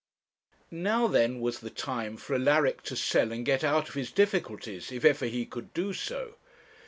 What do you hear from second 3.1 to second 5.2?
and get out of his difficulties if